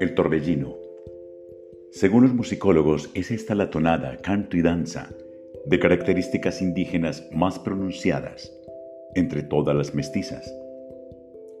El 0.00 0.14
torbellino. 0.14 0.76
Según 1.90 2.22
los 2.22 2.34
musicólogos, 2.34 3.10
es 3.14 3.30
esta 3.30 3.54
la 3.54 3.70
tonada, 3.70 4.16
canto 4.18 4.56
y 4.56 4.62
danza 4.62 5.10
de 5.66 5.78
características 5.78 6.62
indígenas 6.62 7.28
más 7.32 7.58
pronunciadas 7.58 8.52
entre 9.14 9.42
todas 9.42 9.76
las 9.76 9.94
mestizas. 9.94 10.54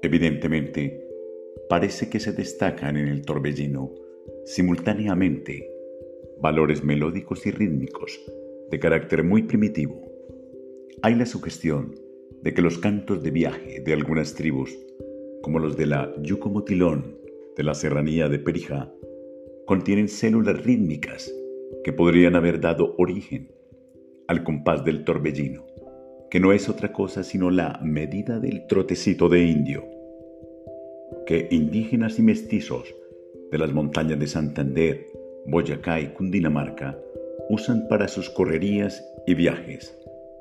Evidentemente, 0.02 1.06
parece 1.68 2.08
que 2.08 2.20
se 2.20 2.32
destacan 2.32 2.96
en 2.96 3.08
el 3.08 3.22
torbellino 3.22 3.90
simultáneamente 4.44 5.70
valores 6.38 6.84
melódicos 6.84 7.46
y 7.46 7.50
rítmicos 7.50 8.20
de 8.70 8.78
carácter 8.78 9.24
muy 9.24 9.42
primitivo. 9.42 10.02
Hay 11.02 11.14
la 11.14 11.26
sugestión 11.26 12.05
de 12.46 12.54
que 12.54 12.62
los 12.62 12.78
cantos 12.78 13.24
de 13.24 13.32
viaje 13.32 13.80
de 13.80 13.92
algunas 13.92 14.36
tribus, 14.36 14.70
como 15.42 15.58
los 15.58 15.76
de 15.76 15.86
la 15.86 16.14
Yucomotilón 16.22 17.18
de 17.56 17.64
la 17.64 17.74
serranía 17.74 18.28
de 18.28 18.38
Perijá, 18.38 18.88
contienen 19.66 20.06
células 20.06 20.62
rítmicas 20.62 21.28
que 21.82 21.92
podrían 21.92 22.36
haber 22.36 22.60
dado 22.60 22.94
origen 22.98 23.50
al 24.28 24.44
compás 24.44 24.84
del 24.84 25.02
torbellino, 25.02 25.66
que 26.30 26.38
no 26.38 26.52
es 26.52 26.68
otra 26.68 26.92
cosa 26.92 27.24
sino 27.24 27.50
la 27.50 27.80
medida 27.82 28.38
del 28.38 28.68
trotecito 28.68 29.28
de 29.28 29.42
indio, 29.42 29.84
que 31.26 31.48
indígenas 31.50 32.20
y 32.20 32.22
mestizos 32.22 32.94
de 33.50 33.58
las 33.58 33.72
montañas 33.72 34.20
de 34.20 34.28
Santander, 34.28 35.04
Boyacá 35.46 36.00
y 36.00 36.12
Cundinamarca 36.12 36.96
usan 37.50 37.88
para 37.88 38.06
sus 38.06 38.30
correrías 38.30 39.04
y 39.26 39.34
viajes, 39.34 39.98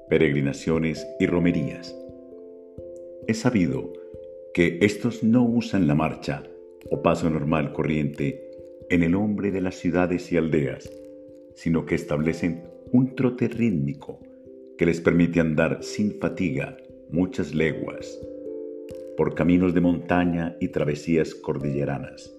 peregrinaciones 0.09 1.07
y 1.19 1.25
romerías. 1.25 1.95
Es 3.27 3.39
sabido 3.39 3.91
que 4.53 4.77
estos 4.81 5.23
no 5.23 5.43
usan 5.43 5.87
la 5.87 5.95
marcha 5.95 6.43
o 6.89 7.01
paso 7.01 7.29
normal 7.29 7.73
corriente 7.73 8.49
en 8.89 9.03
el 9.03 9.15
hombre 9.15 9.51
de 9.51 9.61
las 9.61 9.75
ciudades 9.75 10.31
y 10.31 10.37
aldeas, 10.37 10.89
sino 11.55 11.85
que 11.85 11.95
establecen 11.95 12.63
un 12.91 13.15
trote 13.15 13.47
rítmico 13.47 14.19
que 14.77 14.85
les 14.85 15.01
permite 15.01 15.39
andar 15.39 15.83
sin 15.83 16.19
fatiga 16.19 16.77
muchas 17.09 17.53
leguas 17.55 18.19
por 19.17 19.33
caminos 19.33 19.73
de 19.73 19.81
montaña 19.81 20.55
y 20.59 20.67
travesías 20.69 21.33
cordilleranas. 21.33 22.33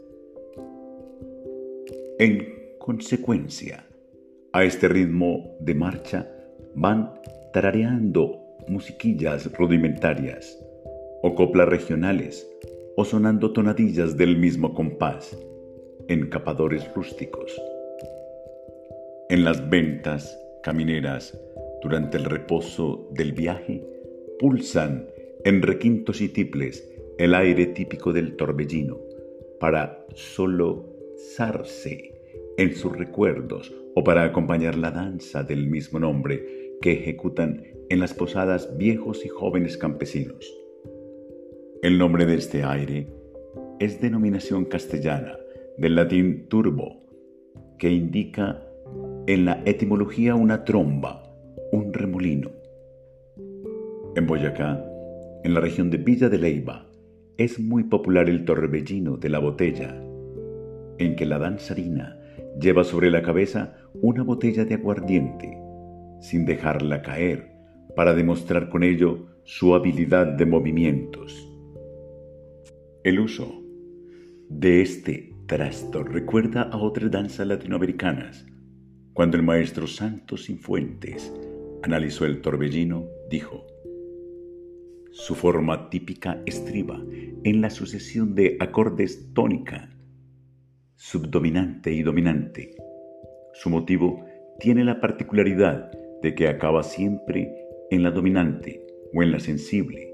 En 2.18 2.76
consecuencia, 2.78 3.86
a 4.52 4.64
este 4.64 4.88
ritmo 4.88 5.56
de 5.60 5.74
marcha 5.74 6.30
van 6.74 7.12
tarareando 7.56 8.38
musiquillas 8.68 9.50
rudimentarias 9.56 10.62
o 11.22 11.34
coplas 11.34 11.66
regionales 11.66 12.46
o 12.98 13.02
sonando 13.02 13.54
tonadillas 13.54 14.14
del 14.18 14.36
mismo 14.36 14.74
compás 14.74 15.34
en 16.06 16.28
capadores 16.28 16.86
rústicos. 16.94 17.58
En 19.30 19.42
las 19.42 19.70
ventas 19.70 20.38
camineras, 20.62 21.40
durante 21.82 22.18
el 22.18 22.24
reposo 22.24 23.08
del 23.12 23.32
viaje, 23.32 23.82
pulsan 24.38 25.06
en 25.46 25.62
requintos 25.62 26.20
y 26.20 26.28
tiples 26.28 26.86
el 27.16 27.34
aire 27.34 27.68
típico 27.68 28.12
del 28.12 28.36
torbellino 28.36 28.98
para 29.58 30.04
solo 30.14 30.84
zarse 31.34 32.20
en 32.58 32.74
sus 32.74 32.94
recuerdos 32.94 33.72
o 33.94 34.04
para 34.04 34.24
acompañar 34.24 34.76
la 34.76 34.90
danza 34.90 35.42
del 35.42 35.68
mismo 35.68 35.98
nombre 35.98 36.65
que 36.80 36.92
ejecutan 36.92 37.62
en 37.88 38.00
las 38.00 38.14
posadas 38.14 38.76
viejos 38.76 39.24
y 39.24 39.28
jóvenes 39.28 39.76
campesinos. 39.76 40.52
El 41.82 41.98
nombre 41.98 42.26
de 42.26 42.34
este 42.34 42.64
aire 42.64 43.06
es 43.78 44.00
denominación 44.00 44.64
castellana 44.64 45.36
del 45.78 45.94
latín 45.94 46.48
turbo, 46.48 47.04
que 47.78 47.90
indica 47.90 48.62
en 49.26 49.44
la 49.44 49.62
etimología 49.66 50.34
una 50.34 50.64
tromba, 50.64 51.22
un 51.72 51.92
remolino. 51.92 52.50
En 54.14 54.26
Boyacá, 54.26 54.84
en 55.44 55.54
la 55.54 55.60
región 55.60 55.90
de 55.90 55.98
Villa 55.98 56.28
de 56.28 56.38
Leiva, 56.38 56.86
es 57.36 57.60
muy 57.60 57.84
popular 57.84 58.30
el 58.30 58.44
torbellino 58.44 59.18
de 59.18 59.28
la 59.28 59.38
botella, 59.38 60.02
en 60.98 61.16
que 61.16 61.26
la 61.26 61.38
danzarina 61.38 62.18
lleva 62.58 62.84
sobre 62.84 63.10
la 63.10 63.22
cabeza 63.22 63.76
una 64.00 64.22
botella 64.22 64.64
de 64.64 64.74
aguardiente, 64.74 65.65
sin 66.20 66.44
dejarla 66.44 67.02
caer, 67.02 67.52
para 67.94 68.14
demostrar 68.14 68.68
con 68.68 68.82
ello 68.82 69.26
su 69.44 69.74
habilidad 69.74 70.26
de 70.26 70.46
movimientos. 70.46 71.48
El 73.04 73.20
uso 73.20 73.62
de 74.48 74.82
este 74.82 75.32
trasto 75.46 76.02
recuerda 76.02 76.62
a 76.62 76.76
otras 76.76 77.10
danzas 77.10 77.46
latinoamericanas. 77.46 78.46
Cuando 79.12 79.36
el 79.36 79.42
maestro 79.42 79.86
Santos 79.86 80.50
Infuentes 80.50 81.32
analizó 81.82 82.26
el 82.26 82.42
torbellino, 82.42 83.06
dijo, 83.30 83.66
su 85.12 85.34
forma 85.34 85.88
típica 85.88 86.42
estriba 86.44 87.02
en 87.44 87.60
la 87.62 87.70
sucesión 87.70 88.34
de 88.34 88.56
acordes 88.60 89.32
tónica, 89.32 89.88
subdominante 90.96 91.92
y 91.92 92.02
dominante. 92.02 92.76
Su 93.54 93.70
motivo 93.70 94.26
tiene 94.58 94.84
la 94.84 95.00
particularidad 95.00 95.90
de 96.26 96.34
que 96.34 96.48
acaba 96.48 96.82
siempre 96.82 97.54
en 97.88 98.02
la 98.02 98.10
dominante 98.10 98.84
o 99.14 99.22
en 99.22 99.30
la 99.30 99.38
sensible, 99.38 100.12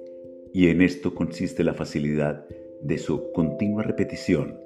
y 0.52 0.68
en 0.68 0.82
esto 0.82 1.14
consiste 1.14 1.64
la 1.64 1.72
facilidad 1.72 2.44
de 2.82 2.98
su 2.98 3.32
continua 3.32 3.82
repetición, 3.82 4.60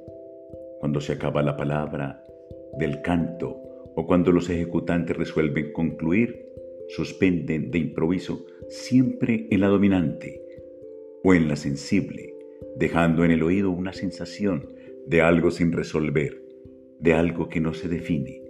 cuando 0.80 1.00
se 1.00 1.12
acaba 1.12 1.44
la 1.44 1.56
palabra, 1.56 2.26
del 2.80 3.00
canto 3.00 3.62
o 3.94 4.06
cuando 4.08 4.32
los 4.32 4.50
ejecutantes 4.50 5.16
resuelven 5.16 5.72
concluir, 5.72 6.52
suspenden 6.88 7.70
de 7.70 7.78
improviso 7.78 8.44
siempre 8.68 9.46
en 9.52 9.60
la 9.60 9.68
dominante 9.68 10.42
o 11.22 11.32
en 11.32 11.46
la 11.46 11.54
sensible, 11.54 12.34
dejando 12.76 13.24
en 13.24 13.30
el 13.30 13.44
oído 13.44 13.70
una 13.70 13.92
sensación 13.92 14.68
de 15.06 15.22
algo 15.22 15.52
sin 15.52 15.70
resolver, 15.70 16.42
de 16.98 17.12
algo 17.12 17.48
que 17.48 17.60
no 17.60 17.72
se 17.72 17.86
define, 17.86 18.42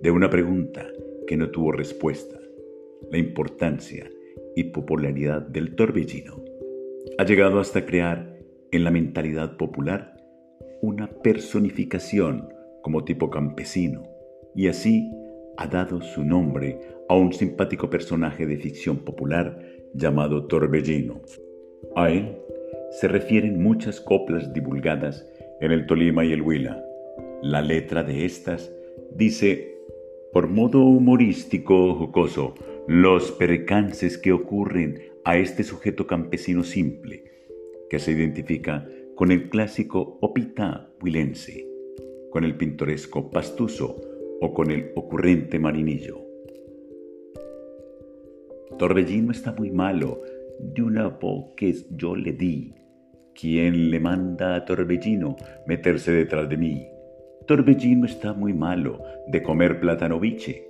de 0.00 0.12
una 0.12 0.30
pregunta 0.30 0.86
que 1.26 1.36
no 1.36 1.50
tuvo 1.50 1.72
respuesta. 1.72 2.38
La 3.10 3.18
importancia 3.18 4.10
y 4.54 4.64
popularidad 4.64 5.42
del 5.42 5.74
torbellino 5.74 6.42
ha 7.18 7.24
llegado 7.24 7.60
hasta 7.60 7.86
crear 7.86 8.36
en 8.72 8.84
la 8.84 8.90
mentalidad 8.90 9.56
popular 9.56 10.16
una 10.82 11.08
personificación 11.08 12.48
como 12.82 13.04
tipo 13.04 13.30
campesino 13.30 14.02
y 14.54 14.68
así 14.68 15.10
ha 15.56 15.66
dado 15.66 16.00
su 16.02 16.24
nombre 16.24 16.78
a 17.08 17.16
un 17.16 17.32
simpático 17.32 17.88
personaje 17.88 18.46
de 18.46 18.56
ficción 18.56 18.98
popular 18.98 19.58
llamado 19.94 20.46
Torbellino. 20.46 21.20
A 21.94 22.10
él 22.10 22.36
se 22.90 23.08
refieren 23.08 23.62
muchas 23.62 24.00
coplas 24.00 24.52
divulgadas 24.52 25.26
en 25.60 25.72
el 25.72 25.86
Tolima 25.86 26.24
y 26.24 26.32
el 26.32 26.42
Huila. 26.42 26.82
La 27.42 27.62
letra 27.62 28.02
de 28.02 28.24
estas 28.24 28.72
dice, 29.14 29.75
por 30.32 30.48
modo 30.48 30.84
humorístico 30.84 31.86
o 31.86 31.94
jocoso, 31.94 32.54
los 32.88 33.32
percances 33.32 34.18
que 34.18 34.32
ocurren 34.32 35.00
a 35.24 35.36
este 35.36 35.64
sujeto 35.64 36.06
campesino 36.06 36.62
simple, 36.62 37.24
que 37.90 37.98
se 37.98 38.12
identifica 38.12 38.86
con 39.14 39.32
el 39.32 39.48
clásico 39.48 40.18
opita 40.20 40.90
huilense, 41.02 41.66
con 42.30 42.44
el 42.44 42.56
pintoresco 42.56 43.30
pastuso 43.30 43.96
o 44.40 44.52
con 44.52 44.70
el 44.70 44.92
ocurrente 44.94 45.58
marinillo. 45.58 46.20
Torbellino 48.78 49.32
está 49.32 49.52
muy 49.52 49.70
malo, 49.70 50.20
de 50.58 50.82
una 50.82 51.18
que 51.56 51.74
yo 51.90 52.14
le 52.14 52.32
di. 52.32 52.74
¿Quién 53.34 53.90
le 53.90 54.00
manda 54.00 54.54
a 54.54 54.64
Torbellino 54.64 55.36
meterse 55.66 56.12
detrás 56.12 56.48
de 56.48 56.56
mí? 56.56 56.86
Torbellino 57.46 58.06
está 58.06 58.32
muy 58.32 58.52
malo 58.52 59.00
de 59.28 59.40
comer 59.40 59.78
plátano 59.78 60.18
biche. 60.18 60.68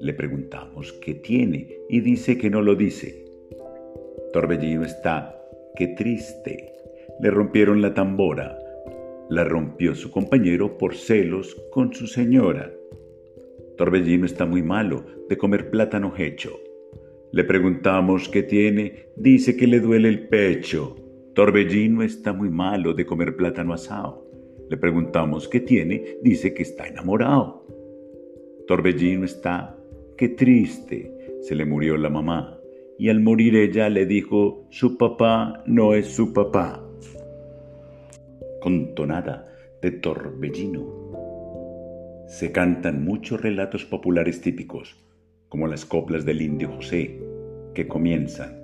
Le 0.00 0.14
preguntamos 0.14 0.94
qué 0.94 1.14
tiene 1.14 1.68
y 1.90 2.00
dice 2.00 2.38
que 2.38 2.48
no 2.48 2.62
lo 2.62 2.74
dice. 2.74 3.22
Torbellino 4.32 4.82
está, 4.82 5.38
qué 5.76 5.88
triste, 5.88 6.72
le 7.20 7.30
rompieron 7.30 7.82
la 7.82 7.92
tambora. 7.92 8.58
La 9.28 9.44
rompió 9.44 9.94
su 9.94 10.10
compañero 10.10 10.78
por 10.78 10.94
celos 10.94 11.54
con 11.70 11.92
su 11.92 12.06
señora. 12.06 12.72
Torbellino 13.76 14.24
está 14.24 14.46
muy 14.46 14.62
malo 14.62 15.04
de 15.28 15.36
comer 15.36 15.68
plátano 15.68 16.14
hecho. 16.16 16.58
Le 17.30 17.44
preguntamos 17.44 18.30
qué 18.30 18.42
tiene, 18.42 19.10
dice 19.16 19.54
que 19.54 19.66
le 19.66 19.80
duele 19.80 20.08
el 20.08 20.28
pecho. 20.28 20.96
Torbellino 21.34 22.02
está 22.02 22.32
muy 22.32 22.48
malo 22.48 22.94
de 22.94 23.04
comer 23.04 23.36
plátano 23.36 23.74
asado. 23.74 24.25
Le 24.68 24.76
preguntamos 24.76 25.48
qué 25.48 25.60
tiene, 25.60 26.18
dice 26.22 26.54
que 26.54 26.62
está 26.62 26.86
enamorado. 26.86 27.66
Torbellino 28.66 29.24
está, 29.24 29.76
qué 30.16 30.30
triste, 30.30 31.12
se 31.40 31.54
le 31.54 31.64
murió 31.64 31.96
la 31.96 32.10
mamá 32.10 32.56
y 32.98 33.08
al 33.10 33.20
morir 33.20 33.56
ella 33.56 33.88
le 33.88 34.06
dijo, 34.06 34.66
su 34.70 34.96
papá 34.96 35.62
no 35.66 35.94
es 35.94 36.06
su 36.06 36.32
papá. 36.32 36.82
Con 38.60 38.94
tonada 38.94 39.48
de 39.82 39.90
torbellino. 39.92 41.06
Se 42.26 42.50
cantan 42.52 43.04
muchos 43.04 43.40
relatos 43.40 43.84
populares 43.84 44.40
típicos, 44.40 44.96
como 45.48 45.68
las 45.68 45.84
coplas 45.84 46.24
del 46.24 46.42
indio 46.42 46.70
José, 46.70 47.20
que 47.74 47.86
comienzan. 47.86 48.60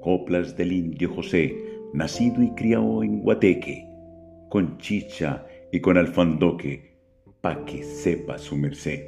Coplas 0.00 0.56
del 0.56 0.72
indio 0.72 1.12
José, 1.12 1.56
nacido 1.94 2.42
y 2.42 2.50
criado 2.50 3.02
en 3.02 3.20
Guateque, 3.20 3.88
con 4.54 4.78
chicha 4.78 5.48
y 5.72 5.80
con 5.80 5.98
alfandoque, 5.98 6.94
pa' 7.40 7.64
que 7.64 7.82
sepa 7.82 8.38
su 8.38 8.56
merced. 8.56 9.00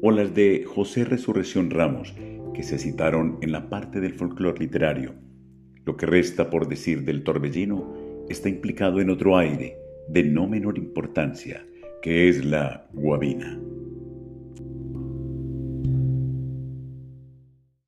O 0.00 0.12
las 0.12 0.32
de 0.32 0.62
José 0.64 1.04
Resurrección 1.04 1.70
Ramos, 1.70 2.14
que 2.54 2.62
se 2.62 2.78
citaron 2.78 3.36
en 3.42 3.50
la 3.50 3.68
parte 3.68 3.98
del 3.98 4.14
folclore 4.14 4.60
literario. 4.60 5.14
Lo 5.84 5.96
que 5.96 6.06
resta 6.06 6.50
por 6.50 6.68
decir 6.68 7.02
del 7.02 7.24
torbellino 7.24 8.24
está 8.28 8.48
implicado 8.48 9.00
en 9.00 9.10
otro 9.10 9.36
aire 9.36 9.76
de 10.06 10.22
no 10.22 10.46
menor 10.46 10.78
importancia, 10.78 11.66
que 12.00 12.28
es 12.28 12.44
la 12.44 12.86
guabina. 12.92 13.58